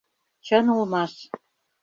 [0.45, 1.13] Чын улмаш.